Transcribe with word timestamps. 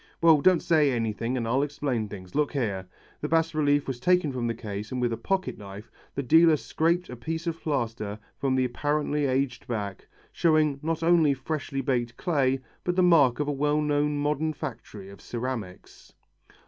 "Well, 0.19 0.41
don't 0.41 0.63
say 0.63 0.89
anything 0.91 1.37
and 1.37 1.47
I'll 1.47 1.61
explain 1.61 2.09
things 2.09 2.33
look 2.33 2.53
here." 2.53 2.87
The 3.19 3.27
bas 3.29 3.53
relief 3.53 3.85
was 3.87 3.99
taken 3.99 4.31
from 4.31 4.47
the 4.47 4.55
case 4.55 4.91
and 4.91 4.99
with 4.99 5.13
a 5.13 5.15
pocketknife 5.15 5.91
the 6.15 6.23
dealer 6.23 6.57
scraped 6.57 7.07
a 7.11 7.15
piece 7.15 7.45
of 7.45 7.61
plaster 7.61 8.17
from 8.35 8.55
the 8.55 8.65
apparently 8.65 9.27
aged 9.27 9.67
back, 9.67 10.07
showing 10.31 10.79
not 10.81 11.03
only 11.03 11.35
freshly 11.35 11.81
baked 11.81 12.17
clay 12.17 12.61
but 12.83 12.95
the 12.95 13.03
mark 13.03 13.39
of 13.39 13.47
a 13.47 13.51
well 13.51 13.79
known 13.79 14.17
modern 14.17 14.53
factory 14.53 15.07
of 15.11 15.21
ceramics. 15.21 16.11